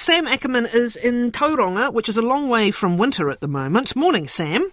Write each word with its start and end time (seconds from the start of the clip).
Sam 0.00 0.26
Ackerman 0.26 0.64
is 0.64 0.96
in 0.96 1.30
Tauranga, 1.30 1.92
which 1.92 2.08
is 2.08 2.16
a 2.16 2.22
long 2.22 2.48
way 2.48 2.70
from 2.70 2.96
winter 2.96 3.28
at 3.28 3.40
the 3.40 3.46
moment. 3.46 3.94
Morning, 3.94 4.26
Sam. 4.26 4.72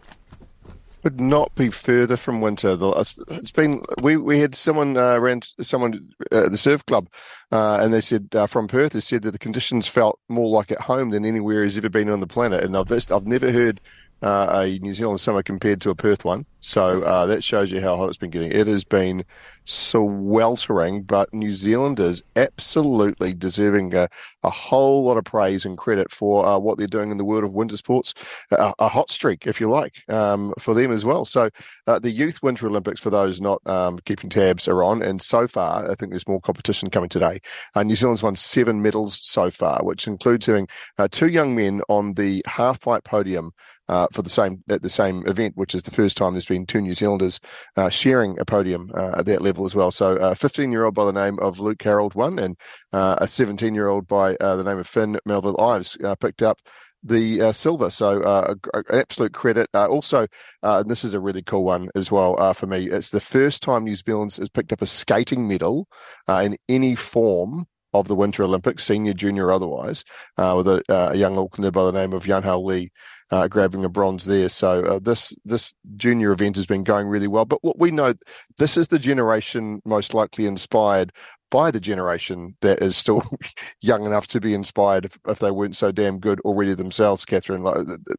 Would 1.04 1.20
not 1.20 1.54
be 1.54 1.70
further 1.70 2.16
from 2.16 2.40
winter. 2.40 2.78
It's 2.80 3.52
been 3.52 3.84
we 4.02 4.16
we 4.16 4.40
had 4.40 4.56
someone 4.56 4.96
uh, 4.96 5.16
around 5.16 5.52
someone 5.60 6.14
uh, 6.32 6.46
at 6.46 6.52
the 6.52 6.58
surf 6.58 6.86
club, 6.86 7.10
uh, 7.52 7.80
and 7.82 7.94
they 7.94 8.00
said 8.00 8.30
uh, 8.36 8.48
from 8.48 8.70
Perth, 8.70 8.94
they 8.94 9.02
said 9.02 9.24
that 9.24 9.32
the 9.32 9.38
conditions 9.38 9.86
felt 9.90 10.18
more 10.30 10.50
like 10.50 10.72
at 10.72 10.80
home 10.80 11.10
than 11.10 11.26
anywhere 11.26 11.66
has 11.66 11.78
ever 11.78 11.90
been 11.90 12.10
on 12.10 12.22
the 12.22 12.28
planet. 12.28 12.64
And 12.64 12.78
I've 12.78 12.90
I've 13.12 13.28
never 13.28 13.52
heard 13.52 13.82
uh, 14.22 14.64
a 14.64 14.80
New 14.80 14.94
Zealand 14.94 15.20
summer 15.20 15.44
compared 15.44 15.82
to 15.82 15.90
a 15.90 15.96
Perth 15.96 16.26
one. 16.26 16.46
So 16.60 17.02
uh, 17.04 17.26
that 17.28 17.44
shows 17.44 17.72
you 17.72 17.80
how 17.80 17.96
hot 17.96 18.10
it's 18.10 18.18
been 18.18 18.30
getting. 18.30 18.52
It 18.52 18.68
has 18.68 18.84
been 18.84 19.24
sweltering, 19.64 21.04
but 21.04 21.34
New 21.34 21.54
Zealanders 21.54 22.24
absolutely 22.36 23.34
deserving 23.34 23.94
a, 23.96 24.10
a 24.44 24.50
whole 24.50 25.04
lot 25.04 25.18
of 25.18 25.24
praise 25.24 25.66
and 25.66 25.78
credit 25.78 26.12
for 26.12 26.46
uh, 26.46 26.58
what 26.58 26.78
they're 26.78 26.88
doing 26.88 27.12
in 27.12 27.18
the 27.18 27.26
world 27.26 27.44
of 27.44 27.54
winter 27.54 27.78
sports. 27.78 28.14
A, 28.52 28.74
a 28.80 28.88
hot 28.88 29.12
streak, 29.12 29.46
if 29.46 29.62
you 29.62 29.70
like, 29.70 30.04
um, 30.10 30.54
for 30.60 30.74
them 30.74 30.92
as 30.92 31.06
well. 31.06 31.26
So 31.26 31.50
uh, 31.86 32.00
the 32.00 32.12
Youth 32.12 32.42
Winter 32.42 32.68
Olympics, 32.68 33.02
for 33.02 33.12
those 33.12 33.40
not 33.40 33.66
um, 33.68 34.00
keeping 34.00 34.30
tabs, 34.30 34.68
are 34.68 34.84
on. 34.84 35.02
And 35.02 35.22
so 35.22 35.48
far, 35.48 35.90
I 35.90 35.96
think 35.96 36.12
there's 36.12 36.28
more 36.28 36.42
competition 36.42 36.90
coming 36.90 37.10
today. 37.10 37.40
Uh, 37.76 37.84
New 37.84 37.96
Zealand's 37.96 38.24
won 38.24 38.36
seven 38.36 38.82
medals 38.82 39.22
so 39.24 39.52
far, 39.52 39.80
which 39.84 40.08
includes 40.08 40.48
having 40.48 40.68
uh, 40.98 41.08
two 41.10 41.28
young 41.28 41.56
men 41.56 41.82
on 41.88 42.14
the 42.14 42.44
half 42.48 42.82
pipe 42.82 43.04
podium 43.04 43.52
uh, 43.90 44.08
for 44.12 44.22
the 44.22 44.30
same 44.30 44.64
at 44.70 44.82
the 44.82 44.90
same 44.90 45.26
event, 45.28 45.56
which 45.56 45.74
is 45.74 45.84
the 45.84 45.92
first 45.92 46.18
time 46.18 46.34
there's 46.34 46.46
been 46.46 46.66
two 46.66 46.82
New 46.82 46.94
Zealanders 46.94 47.40
uh, 47.76 47.90
sharing 47.90 48.40
a 48.40 48.46
podium 48.46 48.90
uh, 48.94 49.16
at 49.18 49.26
that 49.26 49.42
level 49.42 49.66
as 49.66 49.76
well. 49.76 49.92
So, 49.92 50.16
a 50.18 50.36
15 50.36 50.72
year 50.72 50.86
old 50.86 50.96
by 50.96 51.06
the 51.06 51.14
name 51.14 51.40
of 51.40 51.60
Luke 51.60 51.82
Harrold 51.82 52.16
won, 52.16 52.40
and 52.40 52.58
uh, 52.94 53.16
a 53.20 53.28
17 53.28 53.74
year 53.74 53.88
old 53.88 54.08
by 54.08 54.36
uh, 54.36 54.56
the 54.56 54.64
name 54.64 54.78
of 54.78 54.88
Finn 54.88 55.20
Melville 55.26 55.60
Ives 55.60 55.98
uh, 56.04 56.16
picked 56.16 56.42
up 56.42 56.60
the 57.04 57.42
uh, 57.42 57.52
silver. 57.52 57.90
So 57.90 58.22
uh, 58.24 58.56
absolute 58.92 59.34
credit. 59.34 59.70
Uh, 59.74 59.88
also, 59.88 60.28
and 60.64 60.90
this 60.90 61.04
is 61.04 61.14
a 61.14 61.20
really 61.20 61.44
cool 61.44 61.64
one 61.64 61.90
as 61.96 62.12
well 62.12 62.54
for 62.54 62.66
me. 62.66 62.90
It's 62.90 63.12
the 63.12 63.22
first 63.22 63.62
time 63.62 63.84
New 63.84 63.96
Zealand 63.96 64.36
has 64.38 64.50
picked 64.50 64.74
up 64.74 64.82
a 64.82 64.88
skating 64.88 65.48
medal 65.48 65.88
in 66.28 66.58
any 66.68 66.96
form 66.96 67.66
of 67.94 68.08
the 68.10 68.16
Winter 68.16 68.44
Olympics, 68.44 68.84
senior, 68.84 69.14
junior, 69.14 69.52
otherwise, 69.52 70.04
with 70.38 70.68
a, 70.68 70.84
a 70.90 71.16
young 71.16 71.36
Aucklander 71.36 71.72
by 71.72 71.86
the 71.86 71.94
name 71.94 72.14
of 72.14 72.26
Yanhao 72.26 72.62
Li 72.62 72.92
uh, 73.32 73.48
grabbing 73.48 73.84
a 73.84 73.90
bronze 73.90 74.26
there. 74.26 74.50
So 74.50 74.84
uh, 74.86 75.00
this 75.00 75.36
this 75.46 75.74
junior 75.96 76.32
event 76.32 76.56
has 76.56 76.66
been 76.66 76.84
going 76.84 77.08
really 77.08 77.28
well. 77.28 77.46
But 77.46 77.64
what 77.64 77.80
we 77.80 77.92
know, 77.92 78.14
this 78.58 78.78
is 78.78 78.88
the 78.88 79.00
generation 79.00 79.82
most 79.86 80.14
likely 80.14 80.46
inspired 80.46 81.12
by 81.50 81.72
the 81.72 81.80
generation 81.80 82.56
that 82.62 82.82
is 82.82 82.98
still 82.98 83.24
young 83.82 84.06
enough 84.06 84.28
to 84.28 84.42
be 84.42 84.54
inspired 84.54 85.06
if, 85.06 85.18
if, 85.28 85.40
they 85.40 85.52
weren't 85.52 85.76
so 85.76 85.92
damn 85.92 86.20
good 86.20 86.40
already 86.42 86.74
themselves, 86.74 87.24
Catherine. 87.24 87.66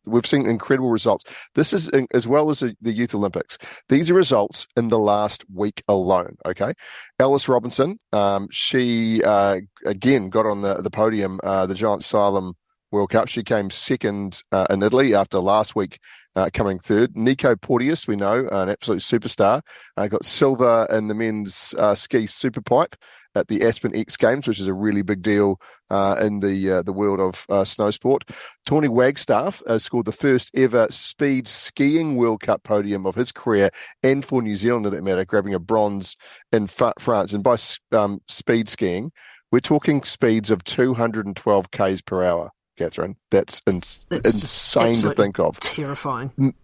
We've 0.06 0.26
seen 0.26 0.48
incredible 0.48 0.90
results. 0.90 1.24
This 1.54 1.72
is 1.72 1.90
as 2.12 2.26
well 2.26 2.50
as 2.50 2.60
the, 2.60 2.74
the 2.80 2.92
Youth 2.92 3.14
Olympics. 3.14 3.58
These 3.88 4.10
are 4.10 4.14
results 4.14 4.66
in 4.76 4.88
the 4.88 4.98
last 4.98 5.44
week 5.52 5.82
alone. 5.88 6.36
Okay. 6.46 6.72
Alice 7.20 7.48
Robinson, 7.48 7.98
um, 8.12 8.48
she 8.50 9.22
uh, 9.24 9.60
again 9.84 10.30
got 10.30 10.46
on 10.46 10.62
the, 10.62 10.76
the 10.76 10.90
podium, 10.90 11.40
uh, 11.44 11.66
the 11.66 11.74
Giant 11.74 12.02
Slalom 12.02 12.54
World 12.91 13.11
Cup. 13.11 13.28
She 13.28 13.42
came 13.42 13.70
second 13.70 14.42
uh, 14.53 14.67
in 14.70 14.83
Italy 14.83 15.14
after 15.14 15.39
last 15.39 15.77
week 15.77 15.98
uh, 16.36 16.48
coming 16.53 16.78
third. 16.78 17.17
Nico 17.17 17.56
Porteous, 17.56 18.06
we 18.06 18.17
know, 18.17 18.48
an 18.50 18.69
absolute 18.69 19.00
superstar, 19.00 19.61
uh, 19.97 20.08
got 20.08 20.25
silver 20.25 20.86
in 20.91 21.09
the 21.09 21.14
men's 21.14 21.75
uh, 21.78 21.94
ski 21.94 22.25
superpipe 22.25 22.94
at 23.34 23.48
the 23.48 23.64
Aspen 23.64 23.94
X 23.94 24.16
Games, 24.16 24.47
which 24.47 24.59
is 24.59 24.69
a 24.69 24.72
really 24.72 25.03
big 25.03 25.22
deal 25.22 25.61
uh, 25.91 26.16
in 26.20 26.41
the 26.41 26.70
uh, 26.70 26.83
the 26.83 26.92
world 26.92 27.20
of 27.20 27.44
uh, 27.48 27.64
snow 27.64 27.91
sport. 27.91 28.25
Tawny 28.66 28.89
Wagstaff 28.89 29.62
scored 29.78 30.06
the 30.06 30.12
first 30.12 30.50
ever 30.55 30.86
speed 30.91 31.47
skiing 31.48 32.16
World 32.16 32.41
Cup 32.41 32.62
podium 32.62 33.06
of 33.06 33.14
his 33.14 33.33
career 33.33 33.70
and 34.03 34.25
for 34.25 34.42
New 34.42 34.56
Zealand, 34.56 34.86
for 34.86 34.91
that 34.91 35.03
matter, 35.03 35.25
grabbing 35.25 35.54
a 35.54 35.59
bronze 35.59 36.16
in 36.53 36.66
France. 36.66 37.34
And 37.34 37.44
by 37.44 37.56
um, 37.93 38.21
speed 38.28 38.69
skiing, 38.69 39.12
we're 39.50 39.60
talking 39.60 40.03
speeds 40.03 40.50
of 40.50 40.65
212 40.65 41.71
k's 41.71 42.03
per 42.03 42.25
hour. 42.25 42.50
Catherine. 42.78 43.16
That's, 43.31 43.61
in, 43.66 43.83
insane 44.11 44.94
to 44.97 45.11
think 45.15 45.39
of. 45.39 45.59
Terrifying. 45.61 46.55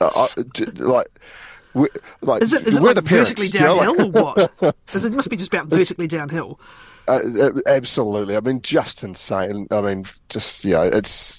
Uh, 0.00 0.10
like, 0.76 1.08
we, 1.72 1.88
like, 2.20 2.42
is 2.42 2.52
it, 2.52 2.66
is 2.66 2.76
it 2.76 2.82
like 2.82 2.98
vertically 2.98 3.48
downhill 3.48 3.96
you 3.96 4.12
know, 4.12 4.24
like, 4.24 4.52
or 4.62 4.70
what? 4.70 4.76
it 4.94 5.12
must 5.12 5.30
be 5.30 5.36
just 5.36 5.52
about 5.52 5.68
vertically 5.68 6.06
downhill. 6.06 6.60
Uh, 7.08 7.20
uh, 7.40 7.50
absolutely. 7.66 8.36
I 8.36 8.40
mean, 8.40 8.60
just 8.62 9.02
insane. 9.02 9.66
I 9.70 9.80
mean, 9.80 10.04
just 10.28 10.64
yeah, 10.64 10.84
it's 10.84 11.38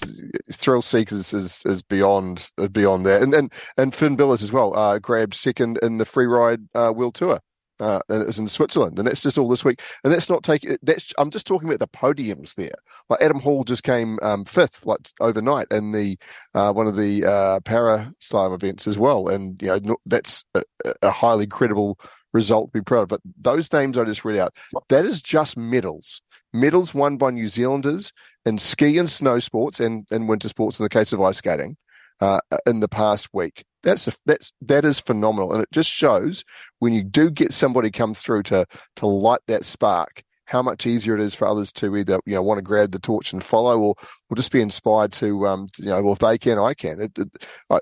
thrill 0.52 0.82
seekers 0.82 1.32
is, 1.32 1.62
is 1.64 1.82
beyond 1.82 2.50
beyond 2.72 3.06
that. 3.06 3.22
And 3.22 3.34
and 3.34 3.52
and 3.76 3.94
Finn 3.94 4.16
Bilous 4.16 4.42
as 4.42 4.52
well. 4.52 4.76
Uh, 4.76 4.98
grabbed 4.98 5.34
second 5.34 5.78
in 5.82 5.98
the 5.98 6.04
free 6.04 6.26
ride 6.26 6.60
uh, 6.74 6.92
world 6.94 7.14
tour 7.14 7.38
uh, 7.82 8.00
and 8.08 8.22
it 8.22 8.26
was 8.26 8.38
in 8.38 8.46
Switzerland, 8.46 8.98
and 8.98 9.08
that's 9.08 9.22
just 9.22 9.36
all 9.36 9.48
this 9.48 9.64
week. 9.64 9.82
And 10.04 10.12
that's 10.12 10.30
not 10.30 10.44
taking. 10.44 10.76
That's 10.82 11.12
I'm 11.18 11.30
just 11.30 11.46
talking 11.46 11.68
about 11.68 11.80
the 11.80 11.88
podiums 11.88 12.54
there. 12.54 12.70
Like 13.10 13.20
Adam 13.20 13.40
Hall 13.40 13.64
just 13.64 13.82
came 13.82 14.18
um, 14.22 14.44
fifth, 14.44 14.86
like 14.86 15.00
overnight, 15.20 15.66
in 15.72 15.90
the 15.90 16.16
uh, 16.54 16.72
one 16.72 16.86
of 16.86 16.96
the 16.96 17.24
uh, 17.24 17.60
para 17.60 18.12
slalom 18.20 18.54
events 18.54 18.86
as 18.86 18.96
well. 18.96 19.28
And 19.28 19.60
you 19.60 19.80
know 19.80 19.96
that's 20.06 20.44
a, 20.54 20.62
a, 21.02 21.10
highly 21.10 21.46
credible 21.46 21.98
result 22.32 22.68
to 22.68 22.78
be 22.78 22.84
proud 22.84 23.02
of. 23.02 23.08
But 23.08 23.20
those 23.40 23.72
names 23.72 23.98
I 23.98 24.04
just 24.04 24.24
read 24.24 24.38
out, 24.38 24.54
that 24.88 25.04
is 25.04 25.20
just 25.20 25.56
medals. 25.56 26.22
Medals 26.52 26.94
won 26.94 27.16
by 27.16 27.30
New 27.30 27.48
Zealanders 27.48 28.12
in 28.46 28.58
ski 28.58 28.98
and 28.98 29.10
snow 29.10 29.40
sports 29.40 29.80
and, 29.80 30.06
and 30.10 30.28
winter 30.28 30.48
sports 30.48 30.78
in 30.78 30.84
the 30.84 30.90
case 30.90 31.12
of 31.12 31.20
ice 31.20 31.38
skating 31.38 31.76
uh, 32.22 32.38
in 32.66 32.78
the 32.78 32.88
past 32.88 33.28
week. 33.32 33.64
That's 33.82 34.06
a, 34.06 34.12
that's 34.24 34.52
that 34.62 34.84
is 34.84 35.00
phenomenal, 35.00 35.52
and 35.52 35.60
it 35.60 35.68
just 35.72 35.90
shows 35.90 36.44
when 36.78 36.92
you 36.92 37.02
do 37.02 37.30
get 37.30 37.52
somebody 37.52 37.90
come 37.90 38.14
through 38.14 38.44
to 38.44 38.64
to 38.96 39.06
light 39.06 39.40
that 39.48 39.64
spark, 39.64 40.22
how 40.44 40.62
much 40.62 40.86
easier 40.86 41.16
it 41.16 41.20
is 41.20 41.34
for 41.34 41.48
others 41.48 41.72
to 41.72 41.96
either 41.96 42.20
you 42.24 42.34
know 42.34 42.42
want 42.42 42.58
to 42.58 42.62
grab 42.62 42.92
the 42.92 43.00
torch 43.00 43.32
and 43.32 43.42
follow, 43.42 43.76
or 43.80 43.94
or 44.30 44.36
just 44.36 44.52
be 44.52 44.60
inspired 44.60 45.12
to 45.14 45.48
um 45.48 45.66
you 45.78 45.86
know 45.86 46.00
well 46.00 46.12
if 46.12 46.20
they 46.20 46.38
can, 46.38 46.60
I 46.60 46.74
can. 46.74 47.00
It, 47.00 47.18
it, 47.18 47.44
I, 47.68 47.80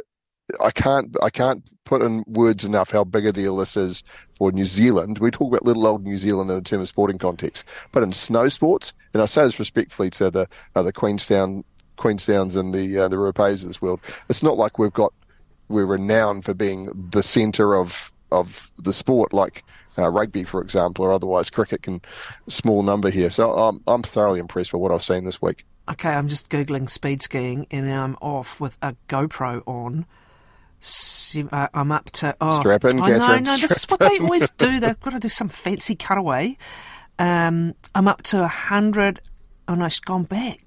I 0.59 0.71
can't 0.71 1.15
I 1.23 1.29
can't 1.29 1.63
put 1.85 2.01
in 2.01 2.25
words 2.27 2.65
enough 2.65 2.91
how 2.91 3.05
big 3.05 3.27
a 3.27 3.33
deal 3.33 3.57
this 3.57 3.77
is 3.77 4.03
for 4.39 4.51
New 4.53 4.65
Zealand. 4.65 5.19
We 5.19 5.31
talk 5.31 5.53
about 5.53 5.67
little 5.67 5.87
old 5.87 6.03
New 6.03 6.17
Zealand 6.17 6.49
in 6.49 6.57
the 6.57 6.63
term 6.63 6.81
of 6.81 6.89
sporting 6.89 7.19
context, 7.19 7.67
but 7.93 8.03
in 8.03 8.13
snow 8.13 8.49
sports, 8.49 8.95
and 9.13 9.23
I 9.23 9.27
say 9.27 9.45
this 9.45 9.59
respectfully 9.59 10.09
to 10.11 10.31
the 10.31 10.47
uh, 10.75 10.83
the 10.83 10.95
Queenstown 10.95 11.65
Queenstown's 12.01 12.57
and 12.57 12.75
the 12.75 12.99
uh, 12.99 13.09
the 13.09 13.17
Ruapehu's 13.17 13.63
of 13.63 13.69
this 13.69 13.83
world. 13.83 14.01
It's 14.29 14.43
not 14.43 14.57
like 14.57 14.79
we've 14.79 14.93
got 14.93 15.13
we're 15.69 15.87
renowned 15.87 16.45
for 16.45 16.55
being 16.55 16.87
the 17.11 17.23
centre 17.23 17.77
of 17.77 18.13
of 18.33 18.71
the 18.79 18.93
sport, 18.93 19.33
like 19.33 19.65
uh, 19.99 20.09
rugby, 20.09 20.45
for 20.45 20.63
example, 20.63 21.05
or 21.05 21.13
otherwise 21.13 21.51
cricket 21.51 21.83
can 21.83 22.01
small 22.49 22.83
number 22.83 23.11
here. 23.11 23.31
So 23.31 23.53
I'm 23.55 23.83
I'm 23.87 24.03
thoroughly 24.03 24.41
impressed 24.41 24.73
with 24.73 24.81
what 24.81 24.93
I've 24.93 25.05
seen 25.05 25.25
this 25.25 25.43
week. 25.43 25.65
Okay, 25.89 26.11
I'm 26.11 26.29
just 26.29 26.49
googling 26.49 26.89
speed 26.89 27.23
skiing, 27.23 27.67
and 27.71 27.93
I'm 27.93 28.17
off 28.21 28.61
with 28.61 28.79
a 28.81 28.97
GoPro 29.09 29.63
on. 29.67 30.07
Uh, 31.53 31.69
I'm 31.75 31.93
up 31.93 32.11
to 32.11 32.35
oh, 32.41 32.59
strap 32.61 32.85
in, 32.85 33.01
I 33.01 33.11
know, 33.11 33.39
no, 33.39 33.57
this 33.57 33.71
is 33.71 33.85
what 33.85 34.01
they 34.01 34.19
always 34.19 34.51
do. 34.51 34.81
They've 34.81 34.99
got 35.01 35.11
to 35.11 35.21
do 35.21 35.29
some 35.29 35.49
fancy 35.49 35.95
cutaway. 35.95 36.57
Um, 37.21 37.75
I'm 37.95 38.09
up 38.09 38.23
to 38.25 38.43
a 38.43 38.49
hundred. 38.49 39.21
Oh 39.69 39.75
no, 39.75 39.89
she's 39.89 40.01
gone 40.01 40.25
back. 40.25 40.61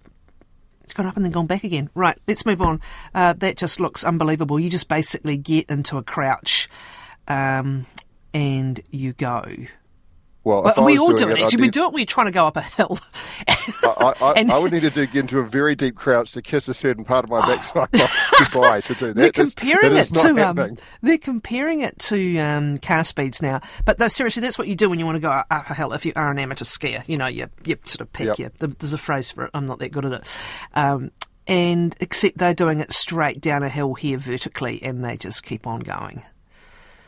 It's 0.84 0.94
gone 0.94 1.06
up 1.06 1.16
and 1.16 1.26
then 1.26 1.32
gone 1.32 1.48
back 1.48 1.64
again. 1.64 1.90
Right, 1.96 2.18
let's 2.28 2.46
move 2.46 2.62
on. 2.62 2.82
Uh, 3.14 3.34
that 3.34 3.58
just 3.58 3.80
looks 3.80 4.04
unbelievable. 4.04 4.60
You 4.60 4.70
just 4.70 4.88
basically 4.88 5.38
get 5.38 5.70
into 5.70 5.98
a 5.98 6.04
crouch 6.04 6.68
um, 7.28 7.86
and 8.34 8.82
you 8.92 9.14
go. 9.14 9.44
Well, 10.44 10.64
well 10.64 10.86
we 10.86 10.98
all 10.98 11.14
do 11.14 11.30
it. 11.30 11.40
Actually, 11.40 11.62
we 11.62 11.70
do 11.70 11.86
it 11.86 11.94
when 11.94 12.00
you're 12.00 12.06
trying 12.06 12.28
to 12.28 12.32
go 12.32 12.46
up 12.46 12.58
a 12.58 12.62
hill. 12.62 13.00
I, 13.48 14.14
I, 14.22 14.34
and, 14.38 14.52
I, 14.52 14.58
would 14.58 14.74
need 14.74 14.82
to 14.82 14.90
dig 14.90 15.16
into 15.16 15.40
a 15.40 15.44
very 15.44 15.74
deep 15.74 15.96
crouch 15.96 16.34
to 16.34 16.42
kiss 16.42 16.68
a 16.68 16.74
certain 16.74 17.06
part 17.06 17.24
of 17.24 17.30
my 17.30 17.40
backside 17.46 17.88
goodbye 18.40 18.82
to 18.82 18.94
do 18.94 19.14
that. 19.14 19.16
They're 19.16 19.32
comparing 19.32 19.96
it 19.96 20.14
to 20.14 20.48
um, 20.48 20.78
they're 21.02 21.18
comparing 21.18 21.82
it 21.82 21.98
to 22.00 22.38
um, 22.40 22.78
car 22.78 23.04
speeds 23.06 23.42
now. 23.42 23.62
But 23.86 24.00
no, 24.00 24.10
seriously, 24.10 24.42
that's 24.42 24.58
what 24.58 24.68
you 24.68 24.76
do 24.76 24.90
when 24.90 25.00
you 25.00 25.06
want 25.06 25.16
to 25.16 25.22
go 25.22 25.32
up 25.32 25.48
a 25.50 25.74
hill. 25.74 25.94
If 25.94 26.06
you 26.06 26.14
are 26.16 26.30
an 26.30 26.40
amateur 26.40 26.66
skier, 26.66 27.08
you 27.08 27.18
know, 27.18 27.28
you 27.28 27.48
you 27.66 27.78
sort 27.86 28.02
of 28.02 28.12
pick. 28.12 28.38
Yep. 28.38 28.40
You, 28.40 28.68
there's 28.80 28.94
a 28.94 28.98
phrase 28.98 29.32
for 29.32 29.46
it. 29.46 29.52
I'm 29.54 29.66
not 29.66 29.80
that 29.80 29.92
good 29.92 30.06
at 30.06 30.14
it. 30.14 30.40
Um, 30.74 31.12
and 31.48 31.96
except 32.00 32.38
they're 32.38 32.54
doing 32.54 32.80
it 32.80 32.92
straight 32.92 33.42
down 33.42 33.64
a 33.64 33.70
hill 33.70 33.94
here 33.94 34.18
vertically, 34.18 34.82
and 34.84 35.04
they 35.04 35.16
just 35.16 35.44
keep 35.44 35.68
on 35.68 35.80
going. 35.80 36.24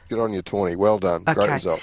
Good 0.09 0.19
on 0.19 0.33
you, 0.33 0.41
Tawny. 0.41 0.75
Well 0.75 0.99
done. 0.99 1.21
Okay. 1.21 1.33
Great 1.33 1.51
result. 1.51 1.79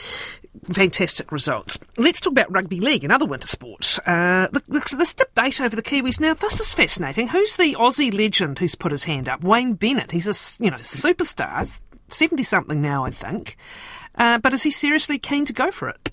Fantastic 0.72 1.32
results. 1.32 1.78
Let's 1.96 2.20
talk 2.20 2.32
about 2.32 2.52
rugby 2.52 2.78
league, 2.78 3.04
another 3.04 3.24
winter 3.24 3.46
sport. 3.46 3.98
Uh, 4.06 4.48
this, 4.68 4.94
this 4.94 5.14
debate 5.14 5.60
over 5.60 5.74
the 5.74 5.82
Kiwis. 5.82 6.20
Now, 6.20 6.34
this 6.34 6.60
is 6.60 6.72
fascinating. 6.72 7.28
Who's 7.28 7.56
the 7.56 7.74
Aussie 7.74 8.12
legend 8.12 8.58
who's 8.58 8.74
put 8.74 8.92
his 8.92 9.04
hand 9.04 9.28
up? 9.28 9.42
Wayne 9.42 9.74
Bennett. 9.74 10.12
He's 10.12 10.28
a 10.28 10.62
you 10.62 10.70
know 10.70 10.76
superstar, 10.76 11.78
seventy 12.08 12.42
something 12.42 12.80
now, 12.80 13.04
I 13.04 13.10
think. 13.10 13.56
Uh, 14.14 14.38
but 14.38 14.52
is 14.52 14.62
he 14.62 14.70
seriously 14.70 15.18
keen 15.18 15.44
to 15.46 15.52
go 15.52 15.70
for 15.70 15.88
it? 15.88 16.10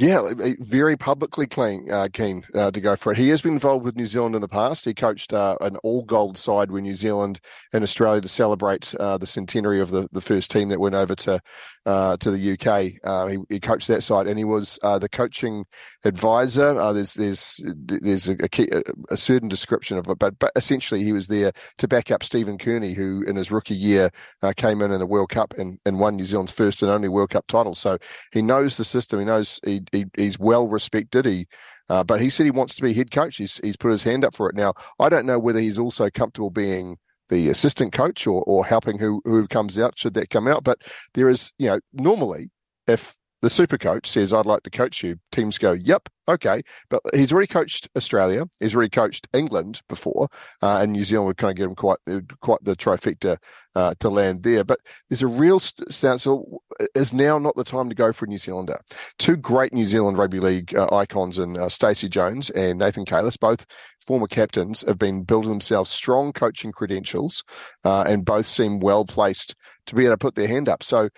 Yeah, 0.00 0.32
very 0.60 0.96
publicly 0.96 1.46
clean, 1.46 1.92
uh, 1.92 2.08
keen 2.10 2.42
uh, 2.54 2.70
to 2.70 2.80
go 2.80 2.96
for 2.96 3.12
it. 3.12 3.18
He 3.18 3.28
has 3.28 3.42
been 3.42 3.52
involved 3.52 3.84
with 3.84 3.96
New 3.96 4.06
Zealand 4.06 4.34
in 4.34 4.40
the 4.40 4.48
past. 4.48 4.86
He 4.86 4.94
coached 4.94 5.34
uh, 5.34 5.58
an 5.60 5.76
all 5.82 6.04
gold 6.04 6.38
side 6.38 6.70
when 6.70 6.84
New 6.84 6.94
Zealand 6.94 7.38
and 7.74 7.84
Australia 7.84 8.22
to 8.22 8.28
celebrate 8.28 8.94
uh, 8.94 9.18
the 9.18 9.26
centenary 9.26 9.78
of 9.78 9.90
the, 9.90 10.08
the 10.10 10.22
first 10.22 10.50
team 10.50 10.70
that 10.70 10.80
went 10.80 10.94
over 10.94 11.14
to 11.16 11.38
uh, 11.86 12.16
to 12.18 12.30
the 12.30 12.52
UK. 12.52 12.92
Uh, 13.04 13.26
he, 13.26 13.38
he, 13.48 13.60
coached 13.60 13.88
that 13.88 14.02
side, 14.02 14.26
and 14.26 14.38
he 14.38 14.44
was 14.44 14.78
the 14.82 15.08
coaching 15.10 15.64
advisor. 16.04 16.74
there's 16.92 17.14
there's 17.14 17.60
there's 17.74 18.28
a, 18.28 18.32
a, 18.32 18.48
key, 18.48 18.68
a, 19.10 19.16
certain 19.16 19.48
description 19.48 19.96
of 19.96 20.06
it, 20.06 20.18
but, 20.18 20.38
but 20.38 20.52
essentially 20.56 21.02
he 21.02 21.12
was 21.12 21.28
there 21.28 21.52
to 21.78 21.88
back 21.88 22.10
up 22.10 22.22
Stephen 22.22 22.58
Kearney, 22.58 22.92
who 22.92 23.22
in 23.22 23.34
his 23.34 23.50
rookie 23.50 23.74
year 23.74 24.10
came 24.56 24.82
in 24.82 24.92
in 24.92 24.98
the 24.98 25.06
World 25.06 25.30
Cup 25.30 25.54
and, 25.56 25.78
and 25.86 25.98
won 25.98 26.16
New 26.16 26.24
Zealand's 26.24 26.52
first 26.52 26.82
and 26.82 26.90
only 26.90 27.08
World 27.08 27.30
Cup 27.30 27.46
title. 27.46 27.74
So 27.74 27.96
he 28.30 28.42
knows 28.42 28.76
the 28.76 28.84
system. 28.84 29.18
He 29.18 29.24
knows 29.24 29.58
he 29.64 29.80
he, 29.92 30.06
he's 30.16 30.38
well 30.38 30.68
respected. 30.68 31.26
He, 31.26 31.46
uh, 31.88 32.04
but 32.04 32.20
he 32.20 32.30
said 32.30 32.44
he 32.44 32.50
wants 32.50 32.74
to 32.76 32.82
be 32.82 32.94
head 32.94 33.10
coach. 33.10 33.36
He's 33.36 33.58
he's 33.58 33.76
put 33.76 33.92
his 33.92 34.02
hand 34.02 34.24
up 34.24 34.34
for 34.34 34.48
it. 34.48 34.56
Now 34.56 34.74
I 34.98 35.08
don't 35.08 35.26
know 35.26 35.38
whether 35.38 35.60
he's 35.60 35.78
also 35.78 36.10
comfortable 36.10 36.50
being 36.50 36.96
the 37.28 37.48
assistant 37.48 37.92
coach 37.92 38.26
or 38.26 38.42
or 38.46 38.64
helping 38.64 38.98
who 38.98 39.22
who 39.24 39.46
comes 39.46 39.78
out 39.78 39.98
should 39.98 40.14
that 40.14 40.30
come 40.30 40.48
out. 40.48 40.64
But 40.64 40.78
there 41.14 41.28
is 41.28 41.52
you 41.58 41.68
know 41.68 41.80
normally 41.92 42.50
if 42.86 43.16
the 43.42 43.50
super 43.50 43.78
coach 43.78 44.06
says, 44.06 44.32
I'd 44.32 44.46
like 44.46 44.62
to 44.64 44.70
coach 44.70 45.02
you, 45.02 45.18
teams 45.32 45.56
go, 45.56 45.72
yep, 45.72 46.08
okay. 46.28 46.62
But 46.88 47.00
he's 47.14 47.32
already 47.32 47.46
coached 47.46 47.88
Australia. 47.96 48.46
He's 48.58 48.74
already 48.74 48.90
coached 48.90 49.28
England 49.32 49.80
before, 49.88 50.28
uh, 50.62 50.80
and 50.82 50.92
New 50.92 51.04
Zealand 51.04 51.26
would 51.28 51.36
kind 51.38 51.50
of 51.50 51.56
give 51.56 51.70
him 51.70 51.74
quite, 51.74 51.98
quite 52.40 52.62
the 52.62 52.76
trifecta 52.76 53.38
uh, 53.74 53.94
to 54.00 54.10
land 54.10 54.42
there. 54.42 54.64
But 54.64 54.80
there's 55.08 55.22
a 55.22 55.26
real 55.26 55.58
stance. 55.58 56.22
So 56.22 56.60
is 56.94 57.12
now 57.12 57.38
not 57.38 57.56
the 57.56 57.64
time 57.64 57.88
to 57.88 57.94
go 57.94 58.12
for 58.12 58.26
a 58.26 58.28
New 58.28 58.38
Zealander. 58.38 58.78
Two 59.18 59.36
great 59.36 59.72
New 59.72 59.86
Zealand 59.86 60.18
rugby 60.18 60.40
league 60.40 60.74
uh, 60.74 60.88
icons 60.94 61.38
in 61.38 61.56
uh, 61.56 61.68
Stacey 61.68 62.08
Jones 62.08 62.50
and 62.50 62.78
Nathan 62.78 63.04
Cayless, 63.04 63.38
both 63.38 63.64
former 64.06 64.26
captains, 64.26 64.82
have 64.86 64.98
been 64.98 65.22
building 65.22 65.50
themselves 65.50 65.90
strong 65.90 66.32
coaching 66.32 66.72
credentials, 66.72 67.42
uh, 67.84 68.02
and 68.06 68.24
both 68.24 68.46
seem 68.46 68.80
well 68.80 69.04
placed 69.04 69.54
to 69.86 69.94
be 69.94 70.04
able 70.04 70.14
to 70.14 70.18
put 70.18 70.34
their 70.34 70.48
hand 70.48 70.68
up. 70.68 70.82
So 70.82 71.08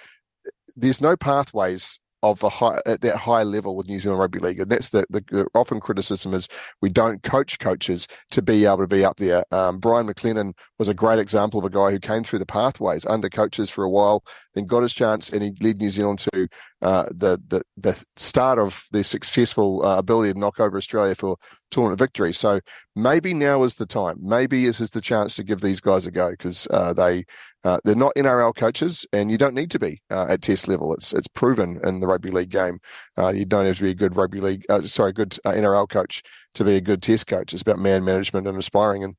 there's 0.77 1.01
no 1.01 1.17
pathways 1.17 1.99
of 2.23 2.43
a 2.43 2.49
high 2.49 2.81
at 2.87 3.01
that 3.01 3.17
high 3.17 3.43
level 3.43 3.77
with 3.77 3.89
New 3.89 3.99
Zealand 3.99 4.21
Rugby 4.21 4.39
League, 4.39 4.61
and 4.61 4.71
that's 4.71 4.91
the, 4.91 5.05
the, 5.11 5.25
the, 5.31 5.47
often 5.55 5.81
criticism 5.81 6.35
is 6.35 6.49
we 6.81 6.89
don't 6.89 7.23
coach 7.23 7.59
coaches 7.59 8.07
to 8.31 8.43
be 8.43 8.65
able 8.65 8.79
to 8.79 8.87
be 8.87 9.05
up 9.05 9.17
there. 9.17 9.45
Um, 9.51 9.79
Brian 9.79 10.07
McClennan 10.07 10.55
was 10.79 10.89
a 10.89 10.95
great 10.95 11.19
example 11.19 11.59
of 11.59 11.67
a 11.67 11.71
guy 11.71 11.91
who 11.91 11.99
came 11.99 12.23
through 12.23 12.39
the 12.39 12.47
pathways 12.47 13.05
under 13.07 13.29
coaches 13.29 13.71
for 13.71 13.85
a 13.85 13.91
while, 13.91 14.25
then 14.55 14.67
got 14.67 14.83
his 14.83 14.95
chance, 14.95 15.31
and 15.31 15.43
he 15.43 15.53
led 15.61 15.79
New 15.79 15.91
Zealand 15.91 16.21
to 16.21 16.49
uh, 16.83 17.05
the 17.11 17.41
the 17.49 17.63
the 17.77 18.05
start 18.17 18.59
of 18.59 18.85
their 18.91 19.05
successful 19.05 19.87
uh, 19.87 19.99
ability 19.99 20.33
to 20.33 20.39
knock 20.39 20.59
over 20.59 20.77
Australia 20.77 21.15
for 21.15 21.37
tournament 21.71 21.99
victory. 21.99 22.33
So 22.33 22.61
maybe 22.97 23.33
now 23.33 23.63
is 23.63 23.77
the 23.77 23.87
time. 23.87 24.17
Maybe 24.21 24.67
this 24.67 24.81
is 24.81 24.91
the 24.91 25.01
chance 25.01 25.37
to 25.37 25.45
give 25.45 25.61
these 25.61 25.81
guys 25.81 26.07
a 26.07 26.11
go 26.11 26.31
because 26.31 26.67
uh, 26.71 26.93
they 26.93 27.25
uh, 27.63 27.79
they're 27.85 27.95
not 27.95 28.15
NRL 28.17 28.57
coaches, 28.57 29.07
and 29.13 29.31
you 29.31 29.39
don't 29.39 29.55
need 29.55 29.71
to 29.71 29.79
be 29.79 30.03
uh, 30.11 30.27
at 30.29 30.43
Test 30.43 30.67
level. 30.67 30.93
It's 30.93 31.13
it's 31.13 31.29
proven 31.29 31.81
in 31.85 32.01
the 32.01 32.09
rugby 32.09 32.33
league 32.33 32.51
game. 32.51 32.81
You 33.17 33.45
don't 33.45 33.65
have 33.65 33.77
to 33.77 33.85
be 33.85 33.91
a 33.91 33.95
good 33.95 34.17
rugby 34.17 34.41
league, 34.41 34.65
sorry, 34.85 35.13
good 35.13 35.39
NRL 35.47 35.89
coach 35.89 36.23
to 36.55 36.65
be 36.65 36.75
a 36.75 36.81
good 36.81 37.01
Test 37.01 37.29
coach. 37.29 37.53
It's 37.53 37.63
about 37.63 37.79
man 37.79 38.05
management 38.05 38.49
and 38.49 38.59
aspiring, 38.59 39.05
and 39.05 39.17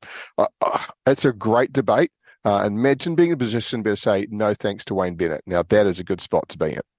it's 1.06 1.24
a 1.24 1.32
great 1.32 1.72
debate. 1.72 2.12
imagine 2.44 3.14
being 3.14 3.30
in 3.30 3.34
a 3.34 3.38
position 3.38 3.82
to 3.84 3.96
say 3.96 4.26
no 4.30 4.52
thanks 4.52 4.84
to 4.84 4.94
Wayne 4.94 5.14
Bennett. 5.14 5.42
Now 5.46 5.62
that 5.62 5.86
is 5.86 5.98
a 5.98 6.04
good 6.04 6.20
spot 6.20 6.50
to 6.50 6.58
be 6.58 6.72
in. 6.72 6.93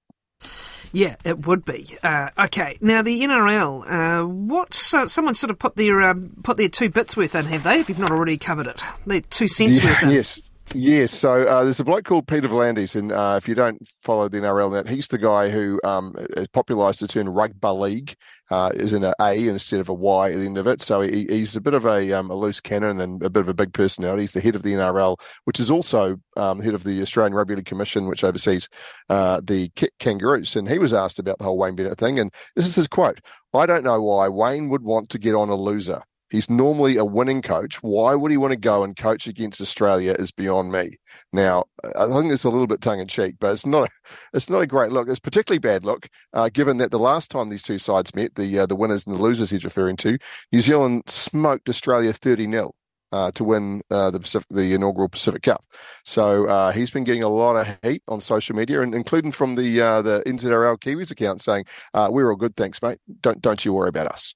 Yeah, 0.96 1.16
it 1.24 1.46
would 1.46 1.66
be. 1.66 1.86
Uh, 2.02 2.30
okay, 2.38 2.78
now 2.80 3.02
the 3.02 3.20
NRL. 3.20 3.84
Uh, 4.22 4.26
what's 4.26 4.94
uh, 4.94 5.06
someone 5.06 5.34
sort 5.34 5.50
of 5.50 5.58
put 5.58 5.76
their 5.76 6.00
um, 6.00 6.32
put 6.42 6.56
their 6.56 6.70
two 6.70 6.88
bits 6.88 7.14
worth 7.14 7.34
in? 7.34 7.44
Have 7.44 7.64
they? 7.64 7.80
If 7.80 7.90
you've 7.90 7.98
not 7.98 8.12
already 8.12 8.38
covered 8.38 8.66
it, 8.66 8.82
their 9.04 9.20
two 9.20 9.46
cents 9.46 9.84
yeah, 9.84 9.90
worth. 9.90 10.02
In. 10.04 10.10
Yes. 10.12 10.40
Yes, 10.74 11.12
so 11.12 11.46
uh, 11.46 11.62
there's 11.62 11.80
a 11.80 11.84
bloke 11.84 12.04
called 12.04 12.26
Peter 12.26 12.48
V'landys, 12.48 12.96
and 12.96 13.12
uh, 13.12 13.36
if 13.38 13.48
you 13.48 13.54
don't 13.54 13.80
follow 14.02 14.28
the 14.28 14.38
NRL 14.38 14.72
net, 14.72 14.88
he's 14.88 15.08
the 15.08 15.16
guy 15.16 15.48
who 15.48 15.80
um, 15.84 16.14
popularised 16.52 17.00
the 17.00 17.08
term 17.08 17.28
rugby 17.28 17.68
league, 17.68 18.16
uh, 18.50 18.70
is 18.74 18.92
in 18.92 19.04
an 19.04 19.14
A 19.20 19.48
instead 19.48 19.80
of 19.80 19.88
a 19.88 19.94
Y 19.94 20.30
at 20.30 20.36
the 20.36 20.46
end 20.46 20.58
of 20.58 20.66
it. 20.66 20.82
So 20.82 21.00
he, 21.00 21.26
he's 21.28 21.56
a 21.56 21.60
bit 21.60 21.74
of 21.74 21.86
a, 21.86 22.12
um, 22.12 22.30
a, 22.30 22.34
loose 22.34 22.60
cannon 22.60 23.00
and 23.00 23.22
a 23.22 23.30
bit 23.30 23.40
of 23.40 23.48
a 23.48 23.54
big 23.54 23.72
personality. 23.72 24.22
He's 24.22 24.32
the 24.32 24.40
head 24.40 24.54
of 24.54 24.62
the 24.62 24.72
NRL, 24.72 25.20
which 25.44 25.60
is 25.60 25.70
also 25.70 26.16
um, 26.36 26.60
head 26.60 26.74
of 26.74 26.84
the 26.84 27.00
Australian 27.02 27.34
Rugby 27.34 27.56
League 27.56 27.66
Commission, 27.66 28.06
which 28.06 28.24
oversees 28.24 28.68
uh, 29.08 29.40
the 29.42 29.70
Kangaroos. 29.98 30.56
And 30.56 30.68
he 30.68 30.78
was 30.78 30.92
asked 30.92 31.18
about 31.18 31.38
the 31.38 31.44
whole 31.44 31.58
Wayne 31.58 31.76
Bennett 31.76 31.98
thing, 31.98 32.18
and 32.18 32.32
this 32.54 32.66
is 32.66 32.74
his 32.74 32.88
quote: 32.88 33.20
"I 33.54 33.66
don't 33.66 33.84
know 33.84 34.02
why 34.02 34.28
Wayne 34.28 34.68
would 34.68 34.82
want 34.82 35.08
to 35.10 35.18
get 35.18 35.34
on 35.34 35.48
a 35.48 35.56
loser." 35.56 36.02
He's 36.30 36.50
normally 36.50 36.96
a 36.96 37.04
winning 37.04 37.42
coach. 37.42 37.82
Why 37.82 38.14
would 38.14 38.30
he 38.30 38.36
want 38.36 38.52
to 38.52 38.56
go 38.56 38.82
and 38.82 38.96
coach 38.96 39.26
against 39.26 39.60
Australia 39.60 40.14
is 40.18 40.32
beyond 40.32 40.72
me. 40.72 40.96
Now, 41.32 41.64
I 41.96 42.06
think 42.06 42.32
it's 42.32 42.44
a 42.44 42.50
little 42.50 42.66
bit 42.66 42.80
tongue 42.80 43.00
in 43.00 43.08
cheek, 43.08 43.36
but 43.38 43.52
it's 43.52 43.66
not. 43.66 43.90
It's 44.32 44.50
not 44.50 44.62
a 44.62 44.66
great 44.66 44.92
look. 44.92 45.08
It's 45.08 45.18
particularly 45.18 45.58
bad 45.58 45.84
look, 45.84 46.08
uh, 46.32 46.48
given 46.52 46.78
that 46.78 46.90
the 46.90 46.98
last 46.98 47.30
time 47.30 47.48
these 47.48 47.62
two 47.62 47.78
sides 47.78 48.14
met, 48.14 48.34
the 48.34 48.60
uh, 48.60 48.66
the 48.66 48.76
winners 48.76 49.06
and 49.06 49.16
the 49.16 49.22
losers 49.22 49.50
he's 49.50 49.64
referring 49.64 49.96
to, 49.98 50.18
New 50.52 50.60
Zealand 50.60 51.04
smoked 51.06 51.68
Australia 51.68 52.12
thirty 52.12 52.50
0 52.50 52.74
uh, 53.12 53.30
to 53.32 53.44
win 53.44 53.82
uh, 53.90 54.10
the 54.10 54.20
Pacific, 54.20 54.46
the 54.50 54.74
inaugural 54.74 55.08
Pacific 55.08 55.42
Cup. 55.42 55.64
So 56.04 56.46
uh, 56.46 56.72
he's 56.72 56.90
been 56.90 57.04
getting 57.04 57.22
a 57.22 57.28
lot 57.28 57.56
of 57.56 57.78
heat 57.82 58.02
on 58.08 58.20
social 58.20 58.56
media, 58.56 58.82
and 58.82 58.94
including 58.94 59.32
from 59.32 59.54
the 59.54 59.80
uh, 59.80 60.02
the 60.02 60.22
NZRL 60.26 60.78
Kiwis 60.78 61.10
account, 61.10 61.40
saying 61.40 61.64
uh, 61.94 62.08
we're 62.10 62.30
all 62.30 62.36
good, 62.36 62.56
thanks, 62.56 62.82
mate. 62.82 62.98
Don't 63.20 63.40
don't 63.40 63.64
you 63.64 63.72
worry 63.72 63.88
about 63.88 64.08
us. 64.08 64.34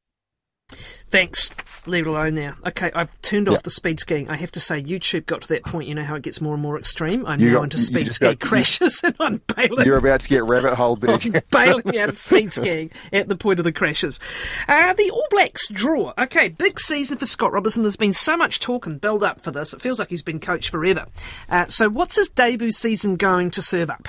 Thanks. 1.11 1.51
Leave 1.87 2.07
it 2.07 2.11
alone 2.11 2.35
now. 2.35 2.55
Okay, 2.67 2.91
I've 2.95 3.21
turned 3.23 3.49
off 3.49 3.55
yep. 3.55 3.63
the 3.63 3.71
speed 3.71 3.99
skiing. 3.99 4.29
I 4.29 4.37
have 4.37 4.53
to 4.53 4.61
say, 4.61 4.83
YouTube 4.83 5.25
got 5.25 5.43
to 5.43 5.49
that 5.49 5.65
point. 5.65 5.89
You 5.89 5.95
know 5.95 6.03
how 6.03 6.15
it 6.15 6.23
gets 6.23 6.41
more 6.41 6.53
and 6.53 6.63
more 6.63 6.79
extreme. 6.79 7.25
I'm 7.25 7.41
you 7.41 7.49
now 7.49 7.55
got, 7.57 7.63
into 7.65 7.79
speed 7.79 8.13
ski 8.13 8.27
got, 8.27 8.41
crashes, 8.41 9.01
and 9.05 9.17
I'm 9.19 9.41
bailing. 9.57 9.87
You're 9.87 9.97
about 9.97 10.21
to 10.21 10.29
get 10.29 10.45
rabbit 10.45 10.75
hole 10.75 10.97
there. 10.97 11.11
I'm 11.17 11.43
bailing 11.51 11.99
out 11.99 12.11
of 12.11 12.19
speed 12.19 12.53
skiing 12.53 12.91
at 13.13 13.29
the 13.29 13.37
point 13.37 13.61
of 13.61 13.65
the 13.65 13.73
crashes. 13.73 14.21
Uh, 14.69 14.93
the 14.93 15.11
All 15.11 15.27
Blacks 15.31 15.69
draw. 15.69 16.13
Okay, 16.19 16.49
big 16.49 16.79
season 16.79 17.17
for 17.17 17.27
Scott 17.27 17.53
Robertson. 17.53 17.83
There's 17.83 17.97
been 17.97 18.13
so 18.13 18.37
much 18.37 18.61
talk 18.61 18.87
and 18.87 19.01
build 19.01 19.25
up 19.25 19.41
for 19.41 19.51
this. 19.51 19.73
It 19.73 19.81
feels 19.81 19.99
like 19.99 20.11
he's 20.11 20.23
been 20.23 20.39
coach 20.39 20.71
forever. 20.71 21.07
Uh, 21.49 21.67
so, 21.67 21.89
what's 21.89 22.17
his 22.17 22.29
debut 22.29 22.73
season 22.73 23.17
going 23.17 23.51
to 23.53 23.63
serve 23.63 23.89
up? 23.89 24.07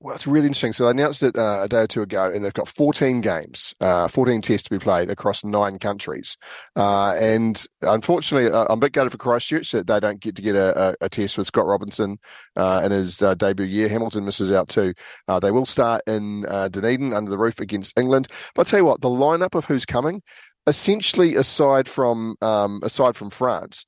Well, 0.00 0.14
it's 0.14 0.28
really 0.28 0.46
interesting. 0.46 0.72
So 0.72 0.84
they 0.84 0.90
announced 0.90 1.24
it 1.24 1.36
uh, 1.36 1.62
a 1.64 1.68
day 1.68 1.80
or 1.80 1.86
two 1.88 2.02
ago, 2.02 2.30
and 2.32 2.44
they've 2.44 2.54
got 2.54 2.68
14 2.68 3.20
games, 3.20 3.74
uh, 3.80 4.06
14 4.06 4.40
tests 4.40 4.68
to 4.68 4.70
be 4.70 4.78
played 4.78 5.10
across 5.10 5.42
nine 5.42 5.80
countries. 5.80 6.36
Uh, 6.76 7.16
and 7.18 7.66
unfortunately, 7.82 8.48
uh, 8.48 8.66
I'm 8.68 8.78
a 8.78 8.82
bit 8.82 8.92
gutted 8.92 9.10
for 9.10 9.18
Christchurch 9.18 9.72
that 9.72 9.88
they 9.88 9.98
don't 9.98 10.20
get 10.20 10.36
to 10.36 10.42
get 10.42 10.54
a, 10.54 10.90
a, 10.90 10.94
a 11.06 11.08
test 11.08 11.36
with 11.36 11.48
Scott 11.48 11.66
Robinson 11.66 12.18
uh, 12.54 12.82
in 12.84 12.92
his 12.92 13.20
uh, 13.20 13.34
debut 13.34 13.66
year. 13.66 13.88
Hamilton 13.88 14.24
misses 14.24 14.52
out 14.52 14.68
too. 14.68 14.94
they 15.42 15.50
will 15.50 15.66
start 15.66 16.02
in 16.06 16.42
Dunedin 16.42 17.12
under 17.12 17.30
the 17.30 17.38
roof 17.38 17.58
against 17.58 17.98
England. 17.98 18.28
But 18.54 18.68
I 18.68 18.70
tell 18.70 18.78
you 18.78 18.84
what, 18.84 19.00
the 19.00 19.08
lineup 19.08 19.56
of 19.56 19.64
who's 19.64 19.84
coming, 19.84 20.22
essentially 20.68 21.34
aside 21.34 21.88
from 21.88 22.36
um, 22.40 22.80
aside 22.84 23.16
from 23.16 23.30
France, 23.30 23.84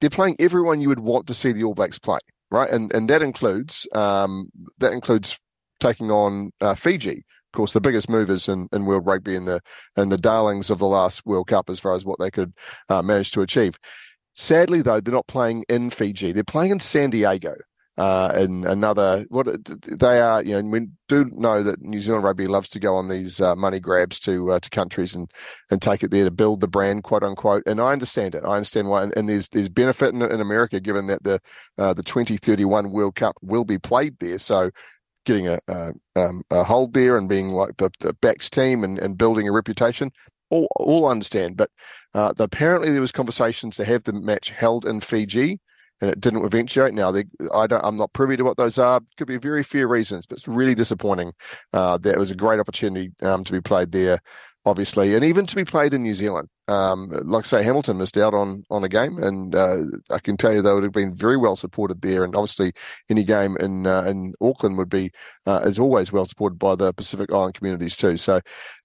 they're 0.00 0.10
playing 0.10 0.36
everyone 0.38 0.80
you 0.80 0.90
would 0.90 1.00
want 1.00 1.26
to 1.26 1.34
see 1.34 1.50
the 1.50 1.64
All 1.64 1.74
Blacks 1.74 1.98
play 1.98 2.20
right? 2.50 2.70
And 2.70 2.92
and 2.92 3.08
that 3.10 3.22
includes 3.22 3.86
um, 3.92 4.50
that 4.78 4.92
includes 4.92 5.38
taking 5.80 6.10
on 6.10 6.52
uh, 6.60 6.74
Fiji. 6.74 7.24
Of 7.52 7.56
course, 7.56 7.72
the 7.72 7.80
biggest 7.80 8.08
movers 8.08 8.48
in, 8.48 8.68
in 8.72 8.84
world 8.84 9.06
rugby 9.06 9.34
and 9.34 9.46
the 9.46 9.60
and 9.96 10.12
the 10.12 10.16
darlings 10.16 10.70
of 10.70 10.78
the 10.78 10.86
last 10.86 11.26
World 11.26 11.48
Cup 11.48 11.68
as 11.68 11.80
far 11.80 11.94
as 11.94 12.04
what 12.04 12.18
they 12.18 12.30
could 12.30 12.52
uh, 12.88 13.02
manage 13.02 13.32
to 13.32 13.42
achieve. 13.42 13.78
Sadly, 14.34 14.82
though, 14.82 15.00
they're 15.00 15.12
not 15.12 15.26
playing 15.26 15.64
in 15.68 15.90
Fiji. 15.90 16.32
They're 16.32 16.44
playing 16.44 16.70
in 16.70 16.80
San 16.80 17.10
Diego. 17.10 17.54
Uh, 18.00 18.32
in 18.34 18.64
another, 18.64 19.26
what 19.28 19.46
they 19.86 20.20
are, 20.22 20.42
you 20.42 20.62
know, 20.62 20.66
we 20.70 20.86
do 21.06 21.26
know 21.34 21.62
that 21.62 21.82
New 21.82 22.00
Zealand 22.00 22.24
rugby 22.24 22.46
loves 22.46 22.70
to 22.70 22.80
go 22.80 22.96
on 22.96 23.08
these 23.08 23.42
uh, 23.42 23.54
money 23.54 23.78
grabs 23.78 24.18
to 24.20 24.52
uh, 24.52 24.58
to 24.58 24.70
countries 24.70 25.14
and 25.14 25.30
and 25.70 25.82
take 25.82 26.02
it 26.02 26.10
there 26.10 26.24
to 26.24 26.30
build 26.30 26.62
the 26.62 26.66
brand, 26.66 27.02
quote 27.02 27.22
unquote. 27.22 27.62
And 27.66 27.78
I 27.78 27.92
understand 27.92 28.34
it. 28.34 28.42
I 28.42 28.54
understand 28.54 28.88
why. 28.88 29.02
And, 29.02 29.14
and 29.18 29.28
there's 29.28 29.50
there's 29.50 29.68
benefit 29.68 30.14
in, 30.14 30.22
in 30.22 30.40
America 30.40 30.80
given 30.80 31.08
that 31.08 31.24
the 31.24 31.40
uh, 31.76 31.92
the 31.92 32.02
2031 32.02 32.90
World 32.90 33.16
Cup 33.16 33.36
will 33.42 33.66
be 33.66 33.76
played 33.76 34.18
there. 34.18 34.38
So 34.38 34.70
getting 35.26 35.48
a, 35.48 35.60
a, 35.68 35.92
um, 36.16 36.42
a 36.50 36.64
hold 36.64 36.94
there 36.94 37.18
and 37.18 37.28
being 37.28 37.50
like 37.50 37.76
the, 37.76 37.90
the 38.00 38.14
backs 38.14 38.48
team 38.48 38.82
and, 38.82 38.98
and 38.98 39.18
building 39.18 39.46
a 39.46 39.52
reputation. 39.52 40.10
All, 40.48 40.68
all 40.76 41.06
understand, 41.06 41.58
but 41.58 41.70
uh, 42.14 42.32
apparently 42.38 42.90
there 42.92 43.02
was 43.02 43.12
conversations 43.12 43.76
to 43.76 43.84
have 43.84 44.04
the 44.04 44.14
match 44.14 44.48
held 44.48 44.86
in 44.86 45.00
Fiji, 45.00 45.60
and 46.00 46.10
it 46.10 46.20
didn't 46.20 46.44
eventuate. 46.44 46.94
Now, 46.94 47.10
they, 47.10 47.24
I 47.54 47.66
don't, 47.66 47.84
I'm 47.84 47.96
not 47.96 48.12
privy 48.12 48.36
to 48.36 48.42
what 48.42 48.56
those 48.56 48.78
are. 48.78 49.00
Could 49.16 49.26
be 49.28 49.36
very 49.36 49.62
fair 49.62 49.86
reasons, 49.88 50.26
but 50.26 50.38
it's 50.38 50.48
really 50.48 50.74
disappointing. 50.74 51.32
Uh, 51.72 51.98
that 51.98 52.18
was 52.18 52.30
a 52.30 52.36
great 52.36 52.60
opportunity 52.60 53.12
um, 53.22 53.44
to 53.44 53.52
be 53.52 53.60
played 53.60 53.92
there, 53.92 54.20
obviously, 54.64 55.14
and 55.14 55.24
even 55.24 55.46
to 55.46 55.56
be 55.56 55.64
played 55.64 55.94
in 55.94 56.02
New 56.02 56.14
Zealand. 56.14 56.48
Um, 56.70 57.10
like 57.24 57.44
I 57.44 57.48
say, 57.48 57.62
Hamilton 57.64 57.98
missed 57.98 58.16
out 58.16 58.32
on 58.32 58.64
on 58.70 58.84
a 58.84 58.88
game, 58.88 59.18
and 59.20 59.56
uh, 59.56 59.78
I 60.10 60.20
can 60.20 60.36
tell 60.36 60.54
you 60.54 60.62
they 60.62 60.72
would 60.72 60.84
have 60.84 60.92
been 60.92 61.12
very 61.12 61.36
well 61.36 61.56
supported 61.56 62.00
there. 62.00 62.22
And 62.22 62.36
obviously, 62.36 62.72
any 63.08 63.24
game 63.24 63.56
in 63.58 63.88
uh, 63.88 64.02
in 64.02 64.34
Auckland 64.40 64.78
would 64.78 64.88
be 64.88 65.10
uh, 65.46 65.62
is 65.64 65.80
always 65.80 66.12
well 66.12 66.24
supported 66.24 66.60
by 66.60 66.76
the 66.76 66.92
Pacific 66.92 67.32
Island 67.32 67.54
communities 67.54 67.96
too. 67.96 68.16
So 68.16 68.36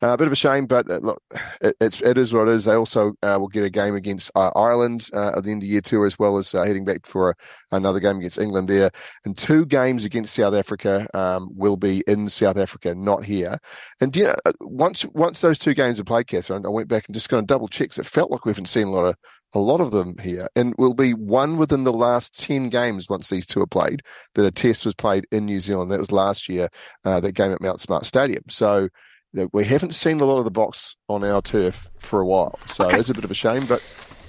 uh, 0.02 0.08
a 0.08 0.18
bit 0.18 0.26
of 0.26 0.34
a 0.34 0.36
shame, 0.36 0.66
but 0.66 0.90
uh, 0.90 0.98
look, 0.98 1.22
it, 1.62 1.76
it's 1.80 2.02
it 2.02 2.18
is 2.18 2.34
what 2.34 2.48
it 2.48 2.56
is. 2.56 2.66
They 2.66 2.74
also 2.74 3.14
uh, 3.22 3.38
will 3.40 3.50
get 3.50 3.64
a 3.64 3.70
game 3.70 3.94
against 3.94 4.32
Ireland 4.36 5.08
at 5.14 5.44
the 5.44 5.52
end 5.52 5.62
of 5.62 5.70
year 5.70 5.82
two, 5.82 6.06
as 6.06 6.18
well 6.18 6.38
as 6.38 6.54
heading 6.54 6.86
back 6.86 7.06
for 7.06 7.30
a, 7.30 7.36
another 7.72 8.00
game 8.00 8.18
against 8.18 8.40
England 8.40 8.68
there, 8.68 8.90
and 9.26 9.38
two 9.38 9.64
games 9.64 10.04
against 10.04 10.34
South 10.34 10.56
Africa 10.56 11.08
um, 11.14 11.50
will 11.56 11.78
be 11.78 12.04
in 12.08 12.30
South 12.30 12.58
Africa, 12.58 12.96
not 12.96 13.24
here. 13.24 13.60
And 14.02 14.16
you 14.16 14.24
know, 14.24 14.36
once 14.62 15.06
once 15.14 15.42
those 15.42 15.60
two 15.60 15.76
games 15.76 16.00
are 16.00 16.04
played, 16.04 16.26
Catherine, 16.26 16.66
I 16.66 16.70
went 16.70 16.88
back 16.88 17.06
and 17.08 17.14
just 17.14 17.30
kind 17.30 17.40
of 17.40 17.46
double 17.46 17.68
checks. 17.76 17.98
It 17.98 18.06
felt 18.06 18.32
like 18.32 18.46
we 18.46 18.50
haven't 18.52 18.68
seen 18.68 18.88
a 18.88 18.92
lot 18.92 19.06
of 19.06 19.16
a 19.54 19.60
lot 19.60 19.80
of 19.80 19.92
them 19.92 20.18
here, 20.18 20.48
and 20.56 20.74
will 20.78 20.94
be 20.94 21.14
one 21.14 21.58
within 21.58 21.86
the 21.86 21.94
last 21.94 22.38
ten 22.38 22.70
games 22.70 23.10
once 23.10 23.30
these 23.30 23.46
two 23.46 23.62
are 23.62 23.68
played. 23.68 24.02
That 24.34 24.46
a 24.46 24.52
test 24.52 24.86
was 24.86 24.96
played 24.96 25.26
in 25.32 25.46
New 25.46 25.60
Zealand. 25.60 25.92
That 25.92 26.00
was 26.00 26.12
last 26.12 26.50
year. 26.50 26.68
Uh, 27.06 27.20
that 27.20 27.34
game 27.34 27.52
at 27.52 27.62
Mount 27.62 27.80
Smart 27.80 28.06
Stadium. 28.06 28.44
So 28.50 28.90
we 29.52 29.66
haven't 29.66 29.94
seen 29.94 30.20
a 30.20 30.26
lot 30.26 30.38
of 30.38 30.46
the 30.46 30.52
box 30.52 30.96
on 31.10 31.24
our 31.24 31.42
turf 31.42 31.90
for 31.98 32.22
a 32.22 32.26
while. 32.26 32.58
So 32.68 32.86
okay. 32.86 33.00
it's 33.00 33.10
a 33.10 33.14
bit 33.14 33.24
of 33.24 33.32
a 33.32 33.36
shame, 33.36 33.66
but 33.66 33.82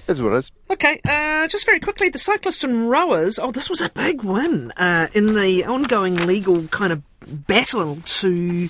it's 0.07 0.21
what 0.21 0.33
it 0.33 0.37
is. 0.37 0.51
Okay, 0.69 0.99
uh, 1.07 1.47
just 1.47 1.65
very 1.65 1.79
quickly, 1.79 2.09
the 2.09 2.19
cyclists 2.19 2.63
and 2.63 2.89
rowers. 2.89 3.39
Oh, 3.39 3.51
this 3.51 3.69
was 3.69 3.81
a 3.81 3.89
big 3.89 4.23
win 4.23 4.71
uh, 4.71 5.07
in 5.13 5.35
the 5.35 5.65
ongoing 5.65 6.15
legal 6.15 6.67
kind 6.67 6.93
of 6.93 7.01
battle 7.47 7.97
to 7.97 8.69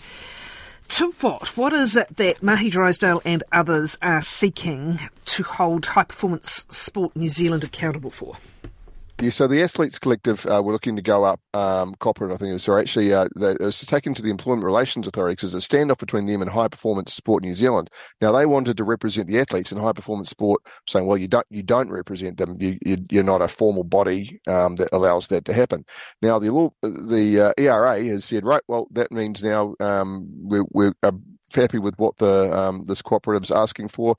to 0.97 1.11
what? 1.21 1.55
What 1.55 1.73
is 1.73 1.95
it 1.95 2.17
that 2.17 2.41
Mahé 2.41 2.71
Drysdale 2.71 3.21
and 3.23 3.43
others 3.51 3.99
are 4.01 4.19
seeking 4.19 4.99
to 5.25 5.43
hold 5.43 5.85
High 5.85 6.05
Performance 6.05 6.65
Sport 6.69 7.15
New 7.15 7.29
Zealand 7.29 7.63
accountable 7.63 8.09
for? 8.09 8.37
Yeah, 9.19 9.31
so 9.31 9.47
the 9.47 9.63
Athletes 9.63 9.97
Collective 9.97 10.45
uh, 10.45 10.61
were 10.63 10.71
looking 10.71 10.95
to 10.95 11.01
go 11.01 11.23
up 11.23 11.41
um, 11.55 11.95
corporate, 11.95 12.31
I 12.31 12.35
think 12.37 12.51
it 12.51 12.53
was. 12.53 12.61
So 12.61 12.77
actually, 12.77 13.13
uh, 13.13 13.27
they, 13.35 13.51
it 13.51 13.61
was 13.61 13.81
taken 13.81 14.13
to 14.13 14.21
the 14.21 14.29
Employment 14.29 14.63
Relations 14.63 15.07
Authority 15.07 15.33
because 15.33 15.53
there's 15.53 15.65
a 15.65 15.69
standoff 15.69 15.97
between 15.97 16.27
them 16.27 16.43
and 16.43 16.51
High 16.51 16.67
Performance 16.67 17.15
Sport 17.15 17.41
New 17.41 17.55
Zealand. 17.55 17.89
Now 18.21 18.31
they 18.31 18.45
wanted 18.45 18.77
to 18.77 18.83
represent 18.83 19.27
the 19.27 19.39
athletes 19.39 19.71
in 19.71 19.79
High 19.79 19.93
Performance 19.93 20.29
Sport, 20.29 20.61
saying, 20.87 21.07
"Well, 21.07 21.17
you 21.17 21.27
don't 21.27 21.47
you 21.49 21.63
don't 21.63 21.89
represent 21.89 22.37
them. 22.37 22.57
You, 22.59 22.77
you 22.83 23.19
are 23.19 23.23
not 23.23 23.41
a 23.41 23.47
formal 23.47 23.83
body 23.83 24.39
um, 24.45 24.75
that 24.75 24.89
allows 24.91 25.29
that 25.29 25.45
to 25.45 25.53
happen." 25.53 25.83
Now 26.21 26.37
the 26.37 26.51
law, 26.51 26.69
the 26.83 27.39
uh, 27.39 27.53
ERA 27.57 28.03
has 28.03 28.23
said, 28.23 28.45
"Right, 28.45 28.61
well, 28.67 28.87
that 28.91 29.11
means 29.11 29.41
now 29.41 29.73
um, 29.79 30.27
we're, 30.31 30.65
we're 30.71 30.93
happy 31.55 31.79
with 31.79 31.97
what 31.97 32.17
the 32.17 32.55
um, 32.55 32.85
this 32.85 33.01
cooperative 33.01 33.45
is 33.45 33.51
asking 33.51 33.87
for." 33.87 34.15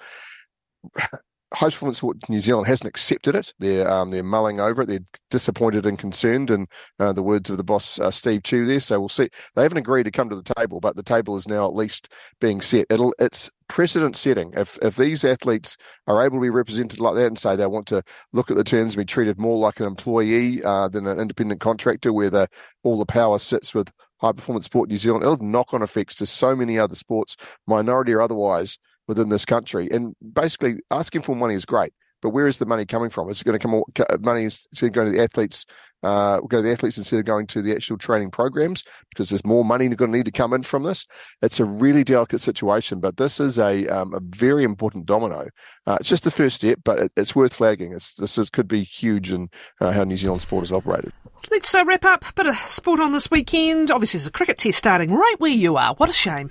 High 1.54 1.70
Performance 1.70 1.98
sport 1.98 2.28
New 2.28 2.40
Zealand 2.40 2.66
hasn't 2.66 2.88
accepted 2.88 3.34
it. 3.34 3.54
They're 3.58 3.90
um, 3.90 4.10
they're 4.10 4.22
mulling 4.22 4.60
over 4.60 4.82
it. 4.82 4.86
They're 4.86 4.98
disappointed 5.30 5.86
and 5.86 5.98
concerned, 5.98 6.50
And 6.50 6.68
uh, 6.98 7.12
the 7.12 7.22
words 7.22 7.48
of 7.48 7.56
the 7.56 7.64
boss 7.64 7.98
uh, 7.98 8.10
Steve 8.10 8.42
Tew 8.42 8.66
there. 8.66 8.80
So 8.80 9.00
we'll 9.00 9.08
see. 9.08 9.28
They 9.54 9.62
haven't 9.62 9.78
agreed 9.78 10.04
to 10.04 10.10
come 10.10 10.28
to 10.28 10.36
the 10.36 10.54
table, 10.54 10.80
but 10.80 10.96
the 10.96 11.02
table 11.02 11.36
is 11.36 11.48
now 11.48 11.66
at 11.66 11.74
least 11.74 12.12
being 12.40 12.60
set. 12.60 12.86
It'll 12.90 13.14
it's 13.18 13.50
precedent 13.66 14.14
setting. 14.14 14.52
If 14.54 14.78
if 14.82 14.96
these 14.96 15.24
athletes 15.24 15.78
are 16.06 16.22
able 16.22 16.36
to 16.36 16.42
be 16.42 16.50
represented 16.50 17.00
like 17.00 17.14
that 17.14 17.26
and 17.26 17.38
say 17.38 17.56
they 17.56 17.66
want 17.66 17.86
to 17.88 18.02
look 18.32 18.50
at 18.50 18.56
the 18.56 18.64
terms 18.64 18.94
and 18.94 19.00
be 19.00 19.06
treated 19.06 19.38
more 19.38 19.56
like 19.56 19.80
an 19.80 19.86
employee 19.86 20.62
uh, 20.62 20.88
than 20.88 21.06
an 21.06 21.18
independent 21.18 21.60
contractor, 21.60 22.12
where 22.12 22.30
the 22.30 22.48
all 22.82 22.98
the 22.98 23.06
power 23.06 23.38
sits 23.38 23.72
with 23.72 23.90
High 24.20 24.32
Performance 24.32 24.66
Sport 24.66 24.90
New 24.90 24.98
Zealand, 24.98 25.22
it'll 25.22 25.36
have 25.36 25.42
knock 25.42 25.72
on 25.72 25.82
effects 25.82 26.16
to 26.16 26.26
so 26.26 26.54
many 26.54 26.78
other 26.78 26.94
sports, 26.94 27.36
minority 27.66 28.12
or 28.12 28.20
otherwise 28.20 28.78
within 29.08 29.30
this 29.30 29.44
country. 29.44 29.88
And 29.90 30.14
basically, 30.32 30.76
asking 30.90 31.22
for 31.22 31.34
money 31.34 31.54
is 31.54 31.64
great, 31.64 31.92
but 32.20 32.30
where 32.30 32.46
is 32.46 32.58
the 32.58 32.66
money 32.66 32.84
coming 32.84 33.10
from? 33.10 33.28
Is 33.30 33.40
it 33.40 33.44
going 33.44 33.58
to 33.58 33.62
come? 33.62 33.82
Money 34.20 34.44
is 34.44 34.66
going 34.80 35.06
to 35.06 35.10
the 35.10 35.22
athletes. 35.22 35.64
Uh, 36.04 36.38
go 36.42 36.58
to 36.58 36.62
the 36.62 36.70
athletes 36.70 36.96
instead 36.96 37.18
of 37.18 37.24
going 37.24 37.44
to 37.44 37.60
the 37.60 37.72
actual 37.72 37.98
training 37.98 38.30
programs 38.30 38.84
because 39.10 39.30
there's 39.30 39.44
more 39.44 39.64
money 39.64 39.88
going 39.88 40.12
to 40.12 40.16
need 40.16 40.24
to 40.24 40.30
come 40.30 40.52
in 40.52 40.62
from 40.62 40.84
this. 40.84 41.04
It's 41.42 41.58
a 41.58 41.64
really 41.64 42.04
delicate 42.04 42.40
situation, 42.40 43.00
but 43.00 43.16
this 43.16 43.40
is 43.40 43.58
a 43.58 43.86
um, 43.88 44.14
a 44.14 44.20
very 44.20 44.62
important 44.62 45.06
domino. 45.06 45.48
Uh, 45.86 45.96
it's 45.98 46.08
just 46.08 46.22
the 46.22 46.30
first 46.30 46.56
step, 46.56 46.78
but 46.84 47.00
it, 47.00 47.12
it's 47.16 47.34
worth 47.34 47.54
flagging. 47.54 47.92
It's, 47.92 48.14
this 48.14 48.38
is, 48.38 48.48
could 48.48 48.68
be 48.68 48.84
huge 48.84 49.32
in 49.32 49.48
uh, 49.80 49.90
how 49.90 50.04
New 50.04 50.16
Zealand 50.16 50.42
sport 50.42 50.62
is 50.62 50.72
operated. 50.72 51.12
Let's 51.50 51.74
uh, 51.74 51.84
wrap 51.84 52.04
up. 52.04 52.24
Bit 52.36 52.46
of 52.46 52.56
sport 52.56 53.00
on 53.00 53.10
this 53.10 53.28
weekend. 53.30 53.90
Obviously, 53.90 54.18
there's 54.18 54.28
a 54.28 54.32
cricket 54.32 54.58
test 54.58 54.78
starting 54.78 55.12
right 55.12 55.36
where 55.38 55.50
you 55.50 55.76
are. 55.76 55.94
What 55.94 56.08
a 56.08 56.12
shame. 56.12 56.50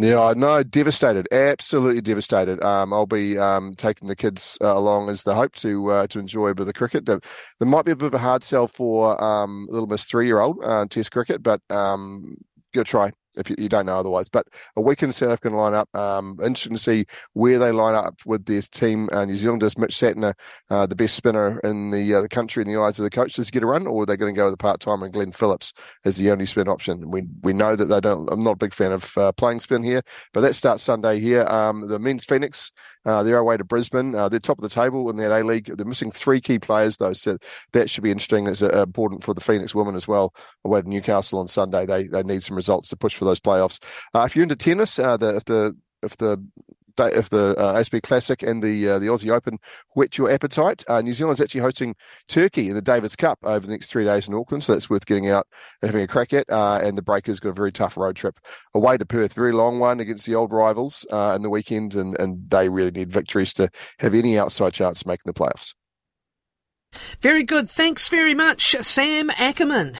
Yeah, 0.00 0.32
no, 0.36 0.62
devastated, 0.62 1.26
absolutely 1.32 2.00
devastated. 2.00 2.62
Um, 2.62 2.92
I'll 2.92 3.04
be 3.04 3.36
um, 3.36 3.74
taking 3.74 4.06
the 4.06 4.14
kids 4.14 4.56
uh, 4.62 4.76
along 4.76 5.08
as 5.08 5.24
they 5.24 5.34
hope 5.34 5.56
to 5.56 5.90
uh, 5.90 6.06
to 6.06 6.20
enjoy 6.20 6.48
a 6.48 6.54
bit 6.54 6.60
of 6.60 6.66
the 6.68 6.72
cricket. 6.72 7.04
There, 7.04 7.20
there, 7.58 7.68
might 7.68 7.84
be 7.84 7.90
a 7.90 7.96
bit 7.96 8.06
of 8.06 8.14
a 8.14 8.18
hard 8.18 8.44
sell 8.44 8.68
for 8.68 9.20
um, 9.22 9.66
little 9.68 9.88
Miss 9.88 10.04
three 10.04 10.26
year 10.26 10.38
old 10.38 10.62
uh, 10.62 10.86
Test 10.88 11.10
cricket, 11.10 11.42
but 11.42 11.60
um, 11.70 12.36
go 12.72 12.84
try 12.84 13.10
if 13.38 13.50
you, 13.50 13.56
you, 13.58 13.68
don't 13.68 13.86
know 13.86 13.98
otherwise. 13.98 14.28
But 14.28 14.46
a 14.76 14.80
weekend 14.80 15.14
South 15.14 15.30
African 15.30 15.52
lineup. 15.52 15.86
Um, 15.94 16.38
interesting 16.42 16.74
to 16.74 16.78
see 16.78 17.06
where 17.32 17.58
they 17.58 17.72
line 17.72 17.94
up 17.94 18.20
with 18.26 18.44
their 18.44 18.62
team. 18.62 19.08
Uh, 19.12 19.24
New 19.24 19.36
Zealanders, 19.36 19.78
Mitch 19.78 19.94
Santner, 19.94 20.34
uh, 20.70 20.86
the 20.86 20.96
best 20.96 21.16
spinner 21.16 21.60
in 21.60 21.90
the 21.90 22.14
uh, 22.14 22.20
the 22.20 22.28
country 22.28 22.62
in 22.62 22.68
the 22.68 22.80
eyes 22.80 22.98
of 22.98 23.04
the 23.04 23.10
coach, 23.10 23.34
does 23.34 23.48
he 23.48 23.52
get 23.52 23.62
a 23.62 23.66
run, 23.66 23.86
or 23.86 24.02
are 24.02 24.06
they 24.06 24.16
going 24.16 24.34
to 24.34 24.38
go 24.38 24.44
with 24.44 24.52
the 24.52 24.58
part 24.58 24.80
time 24.80 25.02
and 25.02 25.12
Glenn 25.12 25.32
Phillips 25.32 25.72
as 26.04 26.16
the 26.16 26.30
only 26.30 26.46
spin 26.46 26.68
option? 26.68 27.10
We 27.10 27.22
we 27.42 27.52
know 27.52 27.76
that 27.76 27.86
they 27.86 28.00
don't. 28.00 28.28
I'm 28.30 28.42
not 28.42 28.52
a 28.52 28.56
big 28.56 28.74
fan 28.74 28.92
of 28.92 29.16
uh, 29.16 29.32
playing 29.32 29.60
spin 29.60 29.82
here, 29.82 30.02
but 30.32 30.40
that 30.40 30.54
starts 30.54 30.82
Sunday 30.82 31.20
here. 31.20 31.44
Um, 31.46 31.88
the 31.88 31.98
men's 31.98 32.24
Phoenix. 32.24 32.72
Uh, 33.04 33.22
they're 33.22 33.38
away 33.38 33.56
to 33.56 33.64
Brisbane. 33.64 34.14
Uh, 34.14 34.28
they're 34.28 34.38
top 34.38 34.58
of 34.58 34.62
the 34.62 34.68
table 34.68 35.08
in 35.08 35.16
that 35.16 35.32
A 35.32 35.42
League. 35.42 35.74
They're 35.74 35.86
missing 35.86 36.10
three 36.10 36.42
key 36.42 36.58
players 36.58 36.98
though, 36.98 37.14
so 37.14 37.38
that 37.72 37.88
should 37.88 38.04
be 38.04 38.10
interesting. 38.10 38.46
It's 38.46 38.60
uh, 38.60 38.82
important 38.82 39.24
for 39.24 39.32
the 39.32 39.40
Phoenix 39.40 39.74
women 39.74 39.94
as 39.94 40.06
well. 40.06 40.34
Away 40.64 40.82
to 40.82 40.88
Newcastle 40.88 41.38
on 41.38 41.48
Sunday, 41.48 41.86
they 41.86 42.04
they 42.04 42.22
need 42.22 42.42
some 42.42 42.56
results 42.56 42.88
to 42.90 42.96
push 42.96 43.16
for 43.16 43.24
those 43.28 43.40
playoffs. 43.40 43.82
Uh, 44.14 44.22
if 44.22 44.34
you're 44.34 44.42
into 44.42 44.56
tennis, 44.56 44.98
uh, 44.98 45.16
the, 45.16 45.36
if 45.36 45.44
the 45.44 45.76
if 46.02 46.16
the 46.16 46.38
if 47.06 47.30
the 47.30 47.56
uh, 47.56 47.74
ASB 47.74 48.02
Classic 48.02 48.42
and 48.42 48.62
the 48.62 48.88
uh, 48.88 48.98
the 48.98 49.06
Aussie 49.06 49.30
Open 49.30 49.58
whet 49.94 50.18
your 50.18 50.30
appetite, 50.30 50.84
uh, 50.88 51.00
New 51.00 51.14
Zealand's 51.14 51.40
actually 51.40 51.60
hosting 51.62 51.94
Turkey 52.26 52.68
in 52.68 52.74
the 52.74 52.82
Davis 52.82 53.16
Cup 53.16 53.38
over 53.42 53.66
the 53.66 53.72
next 53.72 53.90
three 53.90 54.04
days 54.04 54.28
in 54.28 54.34
Auckland, 54.34 54.64
so 54.64 54.72
that's 54.72 54.90
worth 54.90 55.06
getting 55.06 55.30
out 55.30 55.46
and 55.80 55.88
having 55.88 56.02
a 56.02 56.08
crack 56.08 56.32
at. 56.32 56.50
Uh, 56.50 56.80
and 56.82 56.98
the 56.98 57.02
Breakers 57.02 57.40
got 57.40 57.50
a 57.50 57.52
very 57.52 57.72
tough 57.72 57.96
road 57.96 58.16
trip 58.16 58.38
away 58.74 58.98
to 58.98 59.06
Perth, 59.06 59.32
very 59.32 59.52
long 59.52 59.78
one 59.78 60.00
against 60.00 60.26
the 60.26 60.34
old 60.34 60.52
rivals 60.52 61.06
uh, 61.10 61.32
in 61.34 61.42
the 61.42 61.50
weekend, 61.50 61.94
and 61.94 62.18
and 62.20 62.50
they 62.50 62.68
really 62.68 62.90
need 62.90 63.10
victories 63.10 63.54
to 63.54 63.70
have 64.00 64.14
any 64.14 64.38
outside 64.38 64.74
chance 64.74 65.00
of 65.00 65.06
making 65.06 65.24
the 65.26 65.34
playoffs. 65.34 65.74
Very 67.20 67.44
good. 67.44 67.68
Thanks 67.68 68.08
very 68.08 68.34
much, 68.34 68.74
Sam 68.80 69.30
Ackerman. 69.36 69.94